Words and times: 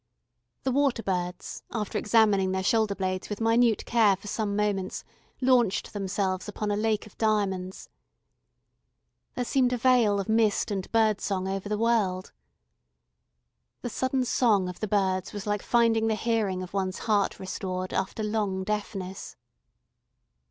The 0.63 0.71
water 0.71 1.03
birds, 1.03 1.61
after 1.71 1.99
examining 1.99 2.53
their 2.53 2.63
shoulder 2.63 2.95
blades 2.95 3.29
with 3.29 3.39
minute 3.39 3.85
care 3.85 4.15
for 4.15 4.27
some 4.27 4.55
moments, 4.55 5.03
launched 5.41 5.93
themselves 5.93 6.47
upon 6.49 6.71
a 6.71 6.75
lake 6.75 7.05
of 7.05 7.15
diamonds. 7.19 7.87
There 9.35 9.45
seemed 9.45 9.73
a 9.73 9.77
veil 9.77 10.19
of 10.19 10.27
mist 10.27 10.71
and 10.71 10.91
bird 10.91 11.21
song 11.21 11.47
over 11.47 11.69
the 11.69 11.77
world. 11.77 12.31
The 13.83 13.89
sudden 13.91 14.25
song 14.25 14.67
of 14.67 14.79
the 14.79 14.87
birds 14.87 15.33
was 15.33 15.45
like 15.45 15.61
finding 15.61 16.07
the 16.07 16.15
hearing 16.15 16.63
of 16.63 16.73
one's 16.73 16.97
heart 17.05 17.39
restored, 17.39 17.93
after 17.93 18.23
long 18.23 18.63
deafness. 18.63 19.35